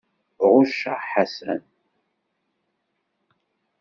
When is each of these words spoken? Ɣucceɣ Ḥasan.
Ɣucceɣ 0.51 0.99
Ḥasan. 1.11 1.61